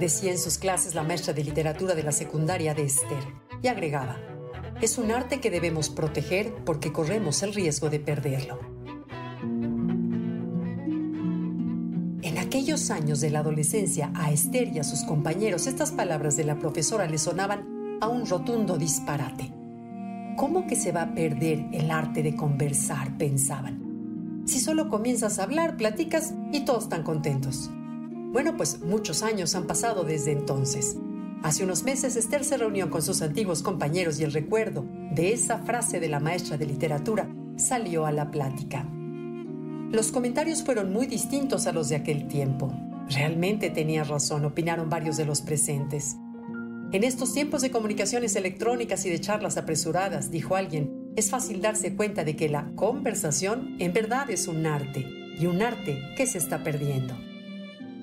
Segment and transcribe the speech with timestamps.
[0.00, 3.24] Decía en sus clases la maestra de literatura de la secundaria de Esther
[3.62, 4.16] y agregaba,
[4.80, 8.60] es un arte que debemos proteger porque corremos el riesgo de perderlo.
[12.22, 16.44] En aquellos años de la adolescencia, a Esther y a sus compañeros estas palabras de
[16.44, 19.52] la profesora le sonaban a un rotundo disparate.
[20.36, 23.18] ¿Cómo que se va a perder el arte de conversar?
[23.18, 24.44] pensaban.
[24.46, 27.70] Si solo comienzas a hablar, platicas y todos están contentos.
[28.30, 30.96] Bueno, pues muchos años han pasado desde entonces.
[31.42, 35.58] Hace unos meses Esther se reunió con sus antiguos compañeros y el recuerdo de esa
[35.60, 38.86] frase de la maestra de literatura salió a la plática.
[39.90, 42.70] Los comentarios fueron muy distintos a los de aquel tiempo.
[43.08, 46.16] Realmente tenía razón, opinaron varios de los presentes.
[46.92, 51.96] En estos tiempos de comunicaciones electrónicas y de charlas apresuradas, dijo alguien, es fácil darse
[51.96, 55.06] cuenta de que la conversación en verdad es un arte,
[55.38, 57.27] y un arte que se está perdiendo.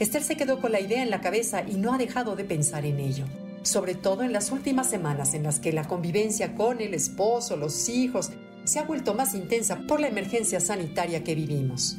[0.00, 2.86] Esther se quedó con la idea en la cabeza y no ha dejado de pensar
[2.86, 3.26] en ello,
[3.60, 7.86] sobre todo en las últimas semanas en las que la convivencia con el esposo, los
[7.90, 8.30] hijos,
[8.64, 11.98] se ha vuelto más intensa por la emergencia sanitaria que vivimos.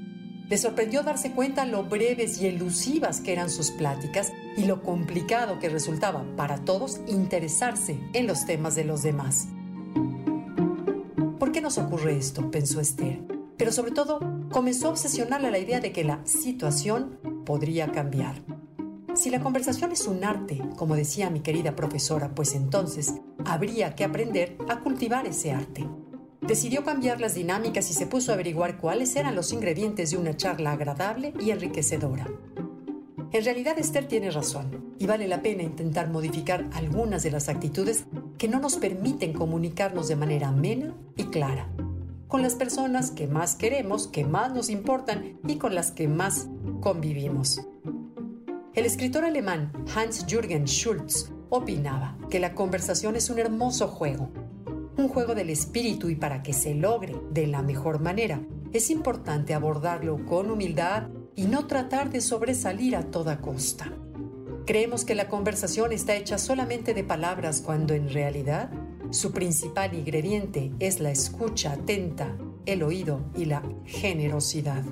[0.49, 5.59] Le sorprendió darse cuenta lo breves y elusivas que eran sus pláticas y lo complicado
[5.59, 9.47] que resultaba para todos interesarse en los temas de los demás.
[11.37, 12.49] ¿Por qué nos ocurre esto?
[12.49, 13.21] pensó Esther.
[13.57, 17.19] Pero sobre todo, comenzó a obsesionarle la idea de que la situación
[17.51, 18.35] podría cambiar.
[19.13, 24.05] Si la conversación es un arte, como decía mi querida profesora, pues entonces habría que
[24.05, 25.85] aprender a cultivar ese arte.
[26.39, 30.37] Decidió cambiar las dinámicas y se puso a averiguar cuáles eran los ingredientes de una
[30.37, 32.25] charla agradable y enriquecedora.
[33.33, 38.05] En realidad Esther tiene razón y vale la pena intentar modificar algunas de las actitudes
[38.37, 41.67] que no nos permiten comunicarnos de manera amena y clara,
[42.29, 46.47] con las personas que más queremos, que más nos importan y con las que más
[46.81, 47.61] convivimos.
[48.73, 54.29] El escritor alemán Hans-Jürgen Schulz opinaba que la conversación es un hermoso juego,
[54.97, 58.41] un juego del espíritu y para que se logre de la mejor manera
[58.73, 63.91] es importante abordarlo con humildad y no tratar de sobresalir a toda costa.
[64.65, 68.69] Creemos que la conversación está hecha solamente de palabras cuando en realidad
[69.09, 74.83] su principal ingrediente es la escucha atenta, el oído y la generosidad.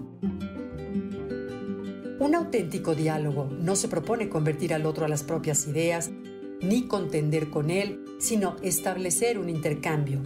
[2.20, 6.12] Un auténtico diálogo no se propone convertir al otro a las propias ideas,
[6.60, 10.22] ni contender con él, sino establecer un intercambio.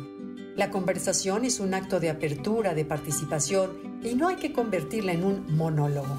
[0.55, 5.23] La conversación es un acto de apertura, de participación, y no hay que convertirla en
[5.23, 6.17] un monólogo.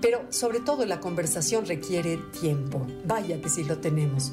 [0.00, 4.32] Pero sobre todo la conversación requiere tiempo, vaya que si lo tenemos.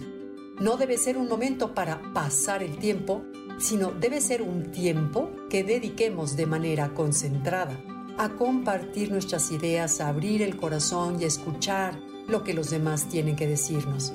[0.60, 3.24] No debe ser un momento para pasar el tiempo,
[3.58, 7.80] sino debe ser un tiempo que dediquemos de manera concentrada
[8.22, 13.06] a compartir nuestras ideas, a abrir el corazón y a escuchar lo que los demás
[13.06, 14.14] tienen que decirnos.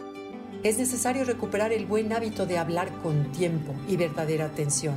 [0.63, 4.95] Es necesario recuperar el buen hábito de hablar con tiempo y verdadera atención.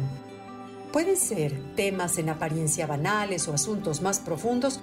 [0.93, 4.79] Pueden ser temas en apariencia banales o asuntos más profundos,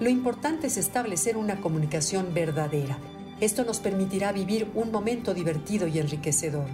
[0.00, 2.96] lo importante es establecer una comunicación verdadera.
[3.40, 6.70] Esto nos permitirá vivir un momento divertido y enriquecedor.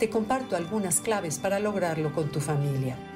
[0.00, 3.11] Te comparto algunas claves para lograrlo con tu familia.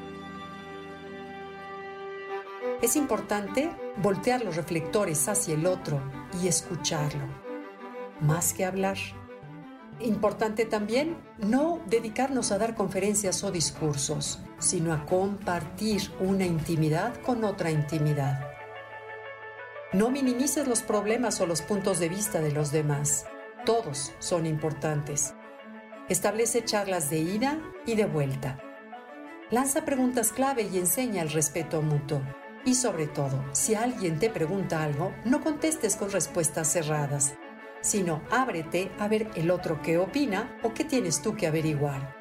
[2.83, 3.71] Es importante
[4.03, 6.03] voltear los reflectores hacia el otro
[6.43, 7.25] y escucharlo,
[8.21, 8.99] más que hablar.
[9.99, 17.45] Importante también no dedicarnos a dar conferencias o discursos, sino a compartir una intimidad con
[17.45, 18.47] otra intimidad.
[19.95, 23.25] No minimices los problemas o los puntos de vista de los demás.
[23.65, 25.35] Todos son importantes.
[26.11, 28.59] Establece charlas de ida y de vuelta.
[29.51, 32.21] Lanza preguntas clave y enseña el respeto mutuo.
[32.67, 37.35] Y sobre todo, si alguien te pregunta algo, no contestes con respuestas cerradas,
[37.81, 42.17] sino ábrete a ver el otro qué opina o qué tienes tú que averiguar.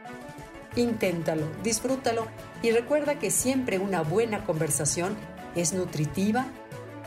[0.75, 2.27] Inténtalo, disfrútalo
[2.61, 5.17] y recuerda que siempre una buena conversación
[5.55, 6.45] es nutritiva,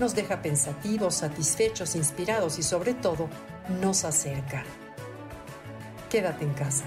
[0.00, 3.28] nos deja pensativos, satisfechos, inspirados y sobre todo
[3.80, 4.64] nos acerca.
[6.10, 6.86] Quédate en casa.